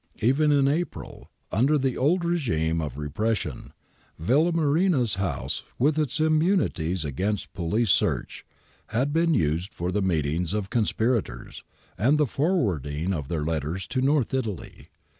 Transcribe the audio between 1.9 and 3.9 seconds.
old regime of repres sion,